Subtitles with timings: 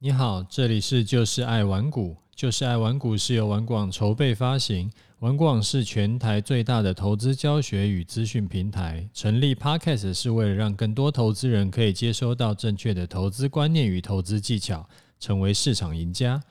[0.00, 9.08] 你好，这里是就是爱玩股，就是爱玩股是由玩广筹备发行，玩广是全台最大的投资教学与资讯平台。
[9.14, 14.86] 成立 Podcast 是为了让更多投资人可以接收到正确的投资观念与投资技巧，
[15.18, 16.42] 成为市场赢家。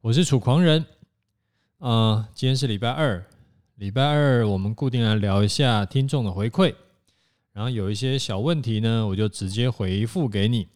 [0.00, 0.84] 我是楚狂人，
[1.78, 3.24] 啊、今天是礼拜二，
[3.76, 6.74] 礼拜二我们固定来聊一下听众的回馈，
[7.52, 10.66] 然后有一些小问题呢，我就直接回复给你。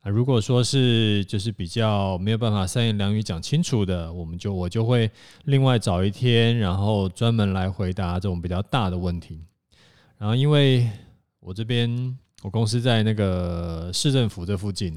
[0.00, 5.10] 啊，如果说是就是比较没有办法三言两语讲清楚的，我们就我就会
[5.46, 9.40] 另外找一天，然后专门来回答这种比较大的问题。
[10.16, 10.88] 然后因为
[11.40, 14.96] 我这边我公司在那个市政府这附近，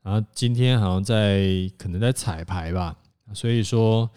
[0.00, 2.96] 然后今天好像在可能在彩排吧，
[3.34, 4.08] 所以说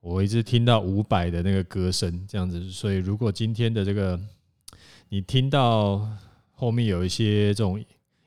[0.00, 4.18] 我一直听到伍佰的那个歌声这样子，所以如果今天的这个
[5.10, 6.08] 你听到
[6.52, 7.78] 后面有一些这种。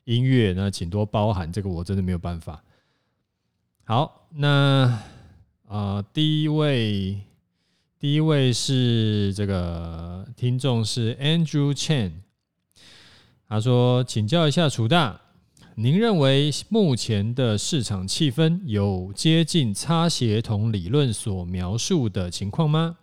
[0.06, 2.64] 音乐，那请多包涵，这个我真的没有办法。
[3.86, 4.48] 好，那
[5.68, 7.22] 啊、呃，第一位，
[8.00, 12.12] 第一位是这个听众是 Andrew Chen，
[13.48, 15.22] 他说：“请教一下楚大，
[15.76, 22.98] 您认为目前的市场气氛有接近擦鞋同理论所描述的情况吗？”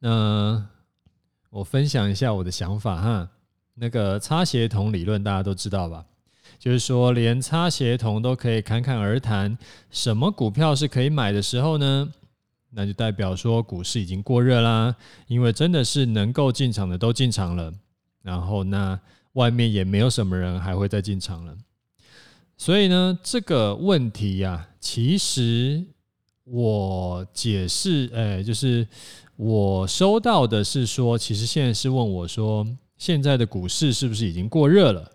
[0.00, 0.66] 那
[1.50, 3.30] 我分享一下我的想法哈。
[3.80, 6.04] 那个擦鞋童理论大家都知道吧？
[6.58, 9.56] 就是说，连擦鞋童都可以侃侃而谈，
[9.90, 12.12] 什么股票是可以买的时候呢？
[12.70, 14.94] 那就代表说股市已经过热啦，
[15.28, 17.72] 因为真的是能够进场的都进场了，
[18.22, 18.98] 然后那
[19.34, 21.56] 外面也没有什么人还会再进场了。
[22.56, 25.84] 所以呢，这个问题呀、其实
[26.42, 28.84] 我解释，哎，就是
[29.36, 32.66] 我收到的是说，其实现在是问我说。
[32.98, 35.12] 现在的股市是不是已经过热了？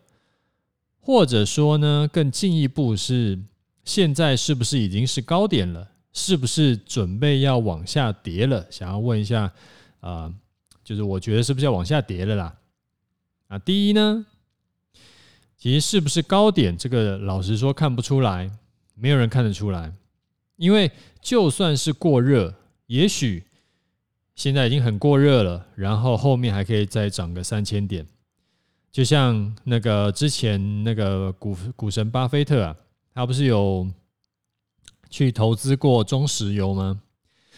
[1.02, 3.38] 或者说呢，更进一步是
[3.84, 5.92] 现在是不是已经是高点了？
[6.14, 8.66] 是不是准备要往下跌了？
[8.72, 9.44] 想要问一下，
[10.00, 10.34] 啊、呃，
[10.84, 12.56] 就是我觉得是不是要往下跌了啦？
[13.50, 14.26] 啊，第一呢，
[15.58, 18.50] 其实是不是高点，这个老实说看不出来，
[18.96, 19.92] 没有人看得出来，
[20.56, 20.90] 因为
[21.22, 22.56] 就算是过热，
[22.88, 23.44] 也许。
[24.36, 28.06] 现在已经很过热了，然后后面还可以再涨个三千点，
[28.92, 32.76] 就像那个之前那个股股神巴菲特啊，
[33.14, 33.88] 他不是有
[35.10, 37.02] 去投资过中石油吗？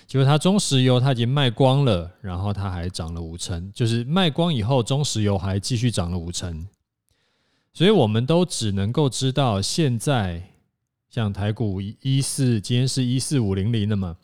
[0.05, 6.67] 结果他中石油他已经卖光了，然后他还涨了五成，就是卖光以后，中石油还继续涨了五成。
[7.73, 10.51] 所以我们都只能够知道，现在
[11.09, 14.17] 像台股一四，今天是一四五零零的嘛。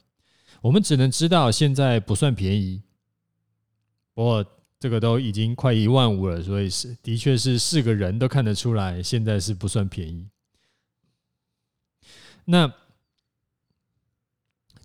[0.61, 2.81] 我们只能知道现在不算便宜，
[4.13, 4.45] 不过
[4.79, 10.27] 这个都已经快一万五了，所以是的确是是个人都看得出来，现在是不算便宜。
[12.45, 12.71] 那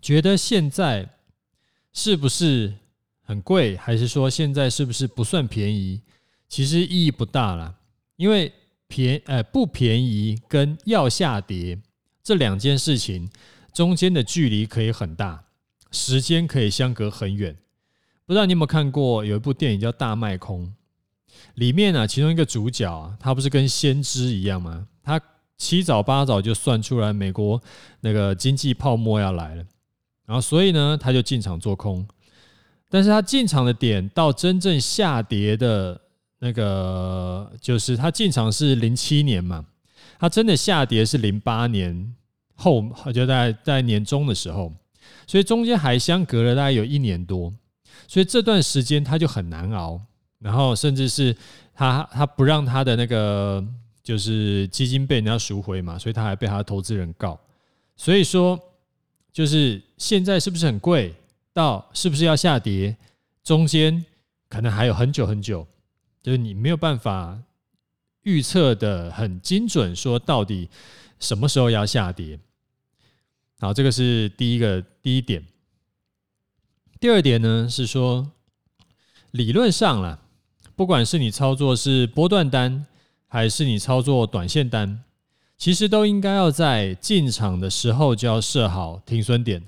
[0.00, 1.08] 觉得现在
[1.92, 2.74] 是不是
[3.22, 6.00] 很贵，还是说现在是不是不算便宜？
[6.48, 7.78] 其实意义不大了，
[8.16, 8.52] 因为
[8.86, 11.78] 便呃不便宜跟要下跌
[12.22, 13.28] 这两件事情
[13.72, 15.45] 中间的距离可以很大。
[15.92, 17.56] 时间可以相隔很远，
[18.26, 20.66] 不知道你有没有看过有一部电影叫《大卖空》，
[21.54, 24.86] 里面、啊，其中一个主角啊，他不是跟先知一样吗？
[25.02, 25.20] 他
[25.56, 27.62] 七早八早就算出来美国
[28.00, 29.64] 那个经济泡沫要来了，
[30.26, 32.06] 然后所以呢，他就进场做空，
[32.90, 35.98] 但是他进场的点到真正下跌的
[36.40, 39.64] 那个，就是他进场是零七年嘛，
[40.18, 42.14] 他真的下跌是零八年
[42.56, 44.72] 后，就在在年中的时候。
[45.26, 47.52] 所以中间还相隔了大概有一年多，
[48.06, 50.00] 所以这段时间他就很难熬，
[50.38, 51.36] 然后甚至是
[51.74, 53.64] 他他不让他的那个
[54.02, 57.38] 就是基金被人家赎回嘛，所以他还被他的投资人告。
[57.96, 58.58] 所以说，
[59.32, 61.14] 就是现在是不是很贵？
[61.52, 62.96] 到是不是要下跌？
[63.42, 64.04] 中间
[64.48, 65.66] 可能还有很久很久，
[66.22, 67.38] 就是你没有办法
[68.22, 70.68] 预测的很精准，说到底
[71.18, 72.38] 什么时候要下跌。
[73.58, 75.42] 好，这个是第一个第一点。
[77.00, 78.30] 第二点呢是说，
[79.30, 80.18] 理论上啦，
[80.74, 82.86] 不管是你操作是波段单，
[83.28, 85.02] 还是你操作短线单，
[85.56, 89.66] 其实都应该要在进场的时候就要设好停损点。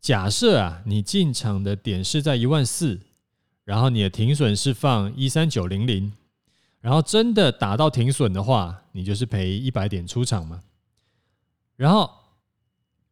[0.00, 3.00] 假设啊，你进场的点是在一万四，
[3.64, 6.12] 然后你的停损是放一三九零零，
[6.80, 10.62] 然后真的打到停损的话，你就是赔一百点出场嘛，
[11.76, 12.21] 然后。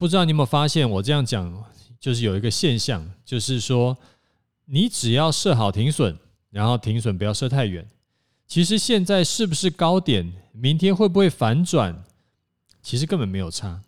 [0.00, 1.62] 不知道你有没有发现，我这样讲
[2.00, 3.94] 就是有一个现象，就是说
[4.64, 6.16] 你只要设好停损，
[6.48, 7.86] 然后停损不要设太远。
[8.46, 10.32] 其实现在是不是高点？
[10.52, 12.02] 明天会不会反转？
[12.80, 13.82] 其实根本没有差。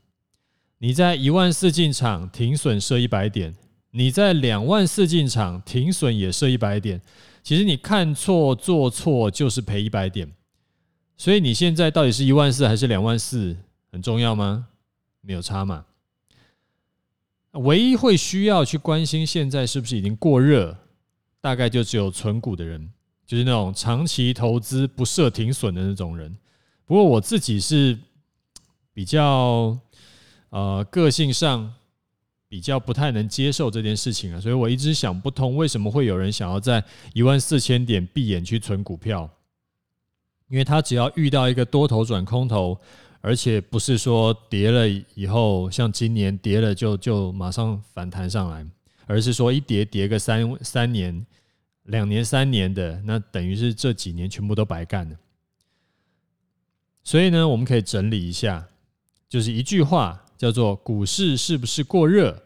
[0.77, 3.55] 你在一万四进场，停损设一百点；
[3.93, 7.01] 你在两万四进场，停损也设一百点。
[7.43, 10.31] 其实你看错做错就是赔一百点。
[11.17, 13.57] 所以你现在到底是一万四还是两万四，
[13.91, 14.67] 很重要吗？
[15.23, 15.87] 没有差嘛。
[17.53, 20.77] 唯一会需要去关心现在是不是已经过热，
[21.41, 22.91] 大概就只有存股的人，
[23.27, 26.35] 就是那种长期投资不设停损的那种人。
[26.87, 27.99] 不过我自己是
[28.95, 29.79] 比较
[30.49, 31.73] 呃个性上
[32.49, 36.83] 比较不太能接受这件事情啊，所以我一直想不通为什么会有人想要在
[37.13, 39.29] 一万四千点闭眼去存股票，
[40.49, 42.81] 因为他只要遇到一个多头转空头。
[43.25, 48.67] 而且不是说跌了以后，像今年跌了就就马上反弹上来，
[49.07, 51.25] 而是说一跌跌个三三年、
[51.85, 55.17] 两年、三年的，那等于是这几年全部都白干了。
[57.05, 58.67] 所以呢，我们可以整理一下，
[59.29, 62.43] 就是一句话叫做“股市是不是过热”，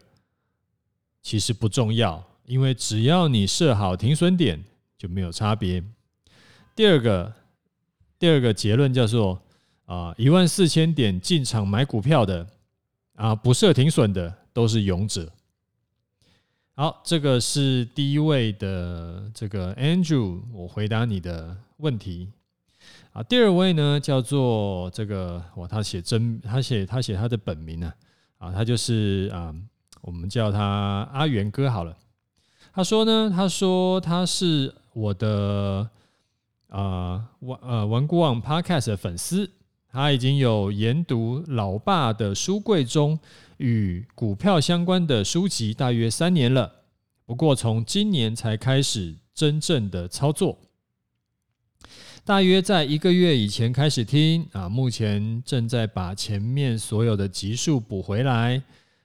[1.23, 4.63] 其实不重要，因为只要你设好停损点
[4.99, 5.83] 就没有差别。
[6.75, 7.33] 第二个，
[8.19, 9.41] 第二个结论叫做。
[9.87, 12.47] 啊，一万四千点进场买股票的
[13.15, 15.33] 啊，不设停损的都是勇者。
[16.75, 22.29] 好，这个是第一位的这个 Andrew，我回答你的问题。
[23.13, 27.93] 啊，第二位呢叫做这个哇，他写真，他写他写他的本名呢
[28.39, 29.55] 啊，他就是啊，
[30.03, 31.97] 我们叫他阿元哥好了。
[32.75, 35.89] 他说呢，他说他是我的
[36.69, 39.51] 啊玩呃玩股网 Podcast 的粉丝。
[39.97, 43.19] 他已经有研读老爸的书柜中
[43.57, 46.71] 与股票相关的书籍大约三年了，
[47.25, 50.59] 不过从今年才开始真正的操作，
[52.27, 58.63] 大约在一个月以前开始听啊，目前正在把前面所有的集数补回来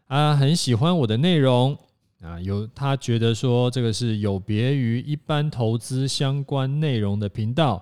[0.08, 1.78] 啊，很喜欢我的内容
[2.20, 7.82] 啊，有他觉得说这个是有别于一般投资相关内容的频道。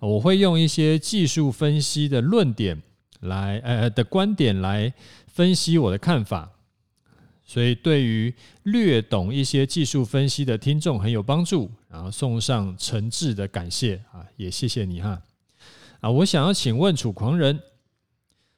[0.00, 2.82] 我会用一些技术分析的论点
[3.20, 4.92] 来，呃的观点来
[5.26, 6.50] 分析我的看法，
[7.44, 8.34] 所以对于
[8.64, 11.70] 略懂一些技术分析的听众很有帮助。
[11.88, 15.22] 然后送上诚挚的感谢啊，也谢谢你哈。
[16.00, 17.58] 啊，我想要请问楚狂人，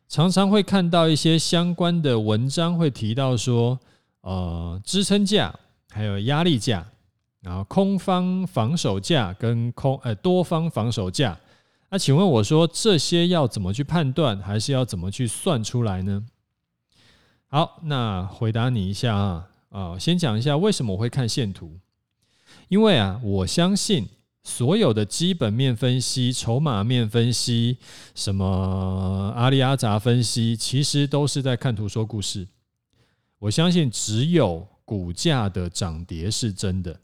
[0.09, 3.79] 常常会看到一些相关的文章会提到说，
[4.23, 5.55] 呃，支撑价
[5.89, 6.85] 还有压力价。
[7.41, 11.39] 然后空方防守价跟空呃多方防守价，
[11.91, 16.27] 那请问我说这些要怎么去判断，还是要怎么去算出来呢？
[17.47, 21.79] 好，那回答你一下啊啊，先讲一下为什么我会看线图，
[22.69, 24.07] 因为啊，我相信
[24.43, 27.79] 所有的基本面分析、筹码面分析、
[28.15, 32.49] 什么阿里阿杂分析，其实都是在看图说故事。
[33.39, 36.99] 我相信只有股价的涨跌是真的。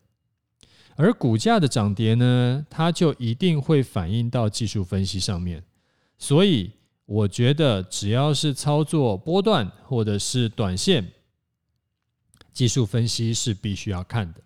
[0.96, 5.62] 而股价的涨跌呢，它就一定会反映到技术分析上面。
[6.16, 6.70] 所以，
[7.06, 11.12] 我觉得只要是操作波段或者是短线，
[12.52, 14.40] 技术分析是必须要看的。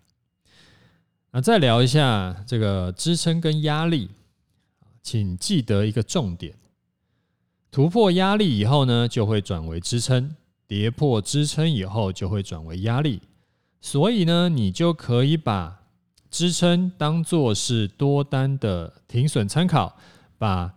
[1.30, 4.08] 那再聊一下这个支撑跟压力，
[5.02, 6.54] 请记得一个重点：
[7.70, 10.30] 突破压力以后呢，就会转为支撑；
[10.66, 13.20] 跌破支撑以后，就会转为压力。
[13.80, 15.77] 所以呢，你就可以把
[16.30, 19.96] 支撑当做是多单的停损参考，
[20.36, 20.72] 把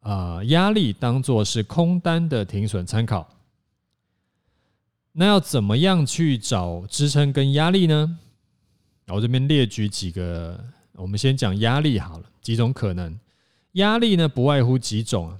[0.00, 3.28] 啊压力当做是空单的停损参考。
[5.12, 8.18] 那要怎么样去找支撑跟压力呢？
[9.08, 10.58] 我这边列举几个，
[10.94, 13.18] 我们先讲压力好了，几种可能。
[13.72, 15.36] 压力呢，不外乎几种，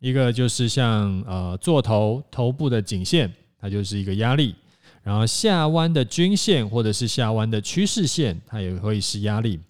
[0.00, 4.54] 一个就是像呃做头头部的颈线，它就是一个压力。
[5.02, 9.60] 然后下弯的均线或者是下弯的趋势线，它也会是压力。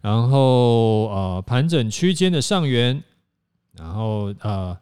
[0.00, 3.02] 然后呃盘整区间的上缘，
[3.72, 4.76] 然后呃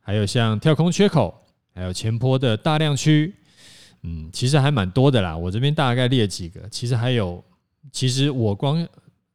[0.00, 1.32] 还有像跳空缺口，
[1.72, 3.32] 还有前坡的大量区，
[4.02, 5.36] 嗯，其实还蛮多的啦。
[5.36, 7.42] 我这边大概列几个，其实还有，
[7.92, 8.84] 其实我光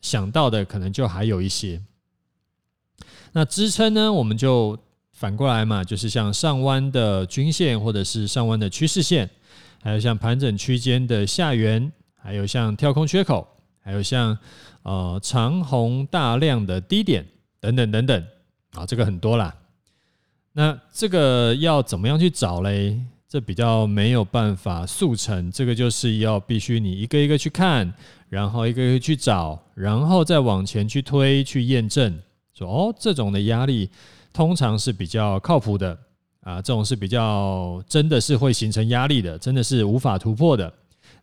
[0.02, 1.82] 想到的可能就还有一些。
[3.32, 4.78] 那支撑呢，我们就。
[5.20, 9.30] 反过来嘛，就是像上弯的均线，或者是上弯的趋势线，
[9.84, 13.46] 还有像盘整区间的下缘，还有像跳空缺口，
[13.82, 14.38] 还有像
[14.84, 17.26] 呃长红大量的低点
[17.60, 18.26] 等等等等
[18.72, 19.54] 啊，这个很多啦。
[20.54, 22.98] 那这个要怎么样去找嘞？
[23.28, 27.94] 这比较没有办法速成，这个就是要必须你一个一个去看，
[28.30, 32.18] 然后一个一个去找，然后再往前去推去验证，
[32.54, 33.90] 说哦这种的压力。
[34.32, 35.98] 通常是比较靠谱的
[36.42, 40.74] 啊，这种是比较真的是会形成压力的，真的是无法突破的。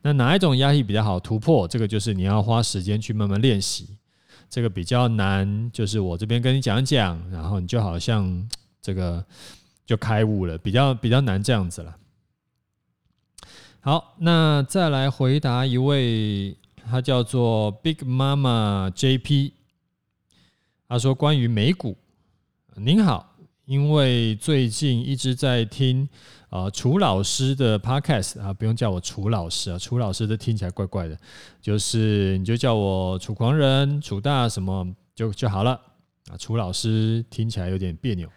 [0.02, 1.66] 那哪一种压力比较好突破？
[1.66, 3.96] 这个就是你要花时间去慢慢练习。
[4.48, 8.48] 这个比较难，就是我这边跟你讲讲，然后你就好像
[8.80, 9.24] 这个
[9.84, 11.96] 就开悟了，比较比较难这样子了。
[13.80, 16.56] 好，那再来回答一位，
[16.88, 19.52] 他叫做 Big Mama JP，
[20.88, 21.96] 他说关于美股，
[22.78, 26.06] 您好，因为最近一直在听
[26.50, 31.18] 啊楚老师的 Podcast 啊，不用叫我楚老师啊，楚老师都听起来怪怪的，
[31.62, 35.80] 就是你就叫我楚狂人、楚大什么就就好了
[36.30, 38.28] 啊，楚老师听起来有点别扭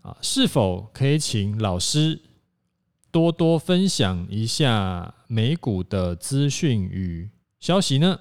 [0.00, 2.18] 啊，是否可以请老师？
[3.10, 7.28] 多多分享一下美股的资讯与
[7.60, 8.18] 消息呢？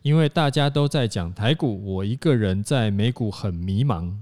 [0.00, 4.16] 因为大家都在讲台股，我一个人在美股很迷茫。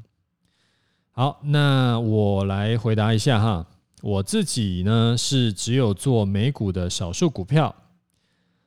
[1.21, 3.67] 好，那我来回答一下哈。
[4.01, 7.77] 我自己呢是只有做美股的少数股票，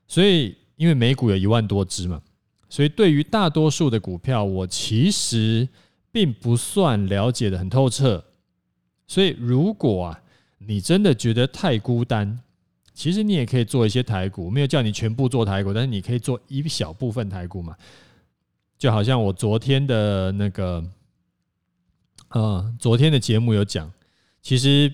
[0.08, 2.22] 所以因为美股有一万多只嘛，
[2.70, 5.68] 所以对于大多数的股票，我其实
[6.12, 8.24] 并不算了解得很透彻。
[9.08, 10.20] 所以如果啊。
[10.60, 12.40] 你真的觉得太孤单，
[12.94, 17.76] 其实你也可以做一些台股，没有叫你全部做台股，但是你可以做一小部分台股嘛。
[18.78, 20.82] 就好像我昨天的那个，
[22.34, 23.92] 呃，昨天的节目有讲，
[24.42, 24.92] 其实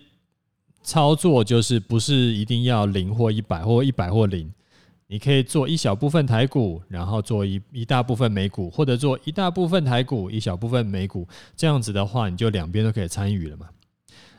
[0.84, 4.52] 操作就是不是一定要零或一百或一百或零，
[5.08, 13.70] 你可以做一小部分台股，然后做一一大部分美股，或者做一大部分台股，一小部分美股，这样子的话，你就两边都可以参与了嘛。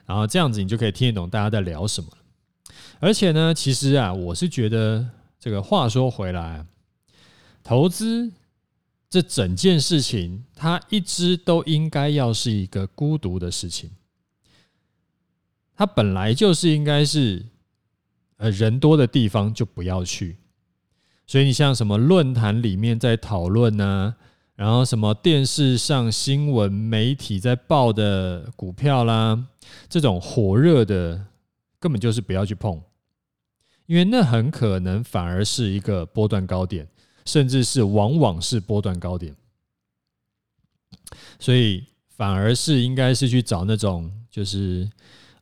[0.05, 2.11] 然后这样子你就可以听得懂大家在聊什么。
[2.99, 6.67] 而且呢，其实啊，我是觉得这个话说回来，
[7.65, 8.31] 投资
[9.11, 13.91] 这整件事情，它一直都应该要是一个孤独的事情。
[15.75, 17.45] 它本来就是应该是，
[18.37, 20.37] 呃，人多的地方就不要去。
[21.27, 24.15] 所以你像什么论坛里面在讨论呢？
[24.55, 29.47] 然后什么电视上新闻媒体在报的股票啦，
[29.89, 31.27] 这种火热的
[31.79, 32.81] 根本就是不要去碰，
[33.87, 36.87] 因为那很可能反而是一个波段高点，
[37.25, 39.35] 甚至是往往是波段高点，
[41.39, 44.91] 所以反而是应该是去找那种就是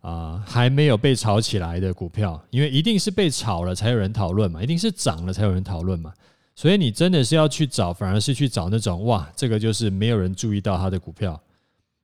[0.00, 6.12] 啊还没有被炒起来的股票，因为一定是被炒了才有人讨论嘛，一定是涨了才有人讨论嘛。
[6.54, 11.40] 所以你真的是要去找，反而是去找那种哇，这个就是没有人注意到它的股票，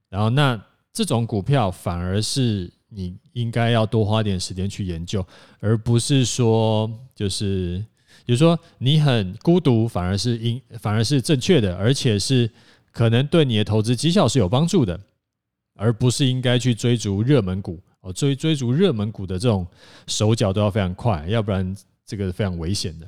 [0.09, 0.61] 然后那
[0.93, 5.27] 这种股票反而是你应该要多花点时间去研究，
[5.59, 7.85] 而不是说就是，
[8.25, 12.51] 比如说你很孤独，反而是应反而是正确的，而且是
[12.91, 14.99] 可能对你的投资绩效是有帮助的，
[15.77, 19.67] 而不是应该去追逐热门股哦，追追逐热门股的这种
[20.07, 21.77] 手脚都要非常快，要不然
[22.07, 23.07] 这个是非常危险的。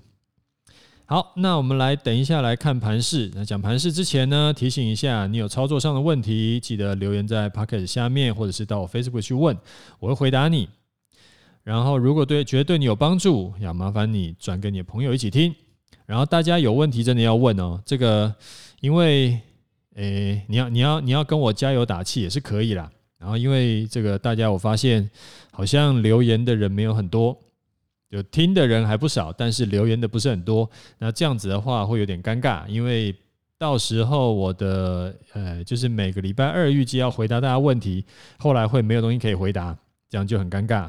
[1.08, 3.30] 好，那我们来等一下来看盘势。
[3.32, 9.56] 那讲盘势之前呢，提醒一下，你有操作上的问题，记得留言在 Pocket 下面，或者是到我 Facebook 去问，
[10.00, 10.68] 我会回答你。
[11.66, 15.52] 然后，如果对觉得对你有帮助，要麻烦你转给你的朋友一起听。
[16.06, 17.82] 然后，大家有问题真的要问哦。
[17.84, 18.32] 这个，
[18.80, 19.36] 因为，
[19.96, 22.88] 诶，你要你要你要跟我加油打气也是可以啦。
[23.18, 25.10] 然后，因为这个大家我发现
[25.50, 27.36] 好像留言的人没有很多。
[28.08, 30.70] 就听的人还不少，但是留言的不是很多。
[30.98, 33.12] 那这样子的话会有点尴尬，因为
[33.58, 38.04] 到时候我的呃，就是每个礼拜二预计要回答大家问题，
[38.38, 39.76] 后来会没有东西可以回答，
[40.08, 40.88] 这样就很尴尬。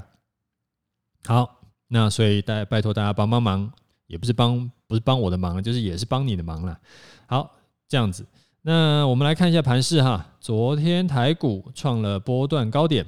[1.28, 3.70] 好，那所以大家拜托大家帮帮忙，
[4.06, 6.80] 也不是帮不是帮我的忙，就是也是帮你的忙了。
[7.26, 7.54] 好，
[7.86, 8.26] 这样子，
[8.62, 10.26] 那我们来看一下盘势哈。
[10.40, 13.06] 昨天台股创了波段高点，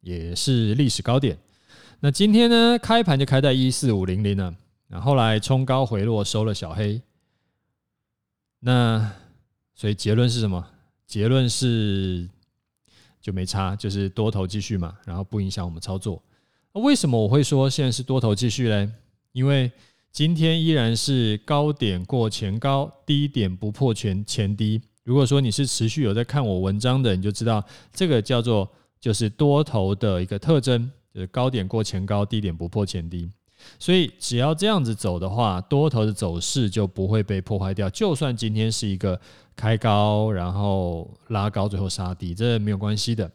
[0.00, 1.36] 也是历史高点。
[2.00, 4.54] 那今天呢，开盘就开在一四五零零了，
[4.86, 6.98] 然后来冲高回落，收了小黑。
[8.60, 9.12] 那
[9.74, 10.66] 所以结论是什么？
[11.06, 12.26] 结论是
[13.20, 16.22] 就没差，就是多头继续嘛，然后不影响我们操作。
[16.78, 18.88] 为什么我会说现在是多头继续嘞？
[19.32, 19.70] 因为
[20.10, 24.80] 今天依然是高点过前高，低点不破前前低。
[25.04, 28.68] 如果说你是持续有在看我文章的，你就知道这个叫做
[29.00, 30.90] 就是多头的一个特征。
[31.14, 33.28] 就是高点过前高，低点不破前低，
[33.78, 37.88] 所以只要这样子走的话，多头的走势就不会被破坏掉。
[37.88, 39.18] 就算今天是一个
[39.56, 43.28] 开高，然后拉高，最后杀低，这没有关系的。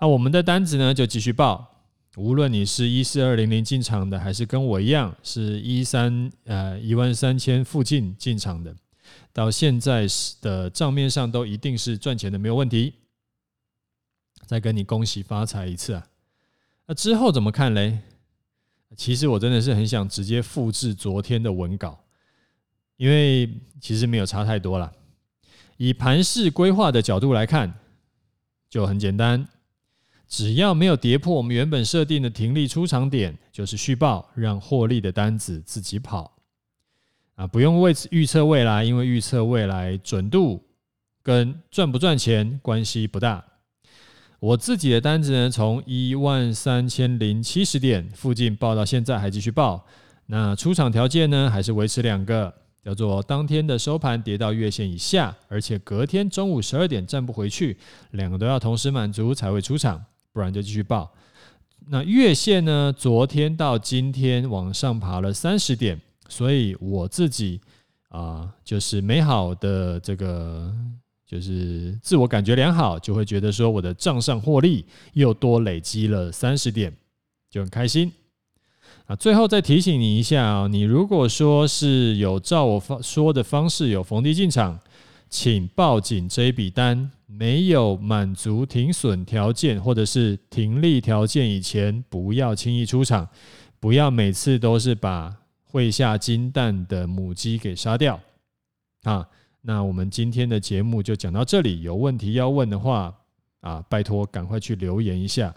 [0.00, 1.75] 那我们的单子呢，就继续报。
[2.16, 8.74] 无论你是一四二零零进场的，还是跟我一样是一三呃一万三千附近进场的，
[9.34, 10.06] 到现在
[10.40, 12.94] 的账面上都一定是赚钱的，没有问题。
[14.46, 16.06] 再跟你恭喜发财一次啊。
[16.86, 17.98] 那之后怎么看嘞？
[18.96, 22.02] 其实我真的是很想直接复制昨天的文稿，
[22.96, 24.90] 因为其实没有差太多了。
[25.76, 27.74] 以盘势规划的角度来看，
[28.70, 29.46] 就很简单，
[30.28, 36.32] 只要没有跌破我们原本设定的停利出场点，就是续报，让获利的单子自己跑
[37.36, 40.64] 啊，不用为此预测未来，因为预测未来准度
[41.22, 43.44] 跟赚不赚钱关系不大。
[44.38, 49.86] 我自己的单子呢，从一万三千零七十点附近报到现在还继续报，
[50.26, 52.52] 那出场条件呢，还是维持两个。
[52.84, 57.76] 叫做当天的收盘跌到月线以下，而且隔天中午十二点站不回去，
[58.12, 60.04] 两个都要同时满足才会出场，
[60.36, 61.10] 不然就继续报。
[61.88, 62.92] 那月线呢？
[62.94, 67.58] 昨天到今天往上爬了三十点，所以我自己
[68.10, 70.70] 啊、就是美好的这个，
[71.26, 76.94] 就是自我感觉良好，就会觉得说我的账上获利又多累积了三十点，
[77.50, 78.12] 就很开心。
[79.06, 84.78] 啊，最后再提醒你一下啊，你如果说是有照我方说的方式有逢低进场，
[85.28, 93.28] 请抱紧这一笔单，没有满足停损条件或者是停利条件以前，不要轻易出场，
[93.80, 98.18] 不要每次都是把会下金蛋的母鸡给杀掉。
[99.02, 99.28] 啊，
[99.60, 103.14] 那我们今天的节目就讲到这里，有问题要问的话
[103.60, 105.54] 啊，拜托赶快去留言一下，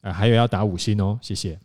[0.00, 1.58] 啊，还有要打五星哦，谢谢。